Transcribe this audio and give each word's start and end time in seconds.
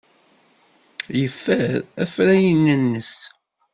Yeffer 1.19 1.71
afrayen-nnes. 2.03 3.13